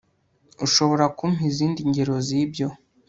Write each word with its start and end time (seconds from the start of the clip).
Ushobora 0.65 1.05
kumpa 1.17 1.41
izindi 1.49 1.79
ngero 1.89 2.15
zibyo 2.27 2.67